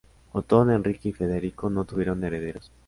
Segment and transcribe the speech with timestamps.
[0.33, 2.71] Otón Enrique y Federico no tuvieron herederos.